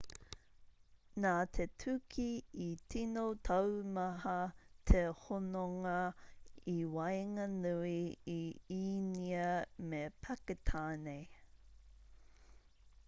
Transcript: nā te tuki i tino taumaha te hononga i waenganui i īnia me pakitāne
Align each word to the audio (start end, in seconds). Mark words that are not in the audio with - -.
nā 1.23 1.31
te 1.57 1.65
tuki 1.81 2.23
i 2.67 2.69
tino 2.93 3.25
taumaha 3.49 4.33
te 4.93 5.01
hononga 5.25 5.99
i 6.73 6.77
waenganui 6.95 7.91
i 8.37 8.39
īnia 8.79 9.51
me 9.93 10.01
pakitāne 10.29 11.19